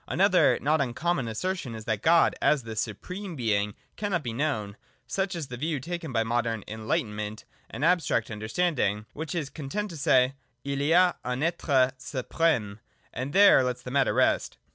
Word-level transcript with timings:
Another 0.07 0.57
not 0.63 0.81
uncommon 0.81 1.27
assertion 1.27 1.75
is 1.75 1.85
that 1.85 2.01
God, 2.01 2.33
as 2.41 2.63
the 2.63 2.75
supreme 2.75 3.35
Being, 3.35 3.75
cannot 3.97 4.23
be 4.23 4.33
known. 4.33 4.75
Such 5.05 5.35
is 5.35 5.45
the 5.45 5.57
view 5.57 5.79
taken 5.79 6.11
by 6.11 6.23
modern' 6.23 6.63
enlightenment' 6.67 7.45
and 7.69 7.85
abstract 7.85 8.31
understanding, 8.31 9.05
which 9.13 9.35
is 9.35 9.51
con 9.51 9.69
tent 9.69 9.91
to 9.91 9.97
say, 9.97 10.33
II 10.65 10.89
y 10.91 10.97
a 10.99 11.13
un 11.23 11.43
etre 11.43 11.91
supreme: 11.99 12.79
and 13.13 13.31
there 13.31 13.61
lets 13.63 13.83
the 13.83 13.91
matter' 13.91 14.13
rest. 14.15 14.57